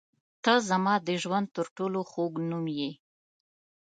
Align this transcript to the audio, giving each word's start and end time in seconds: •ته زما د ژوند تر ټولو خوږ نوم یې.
•ته 0.43 0.53
زما 0.69 0.93
د 1.07 1.09
ژوند 1.23 1.47
تر 1.55 1.65
ټولو 1.77 1.99
خوږ 2.09 2.33
نوم 2.49 2.65
یې. 2.79 2.91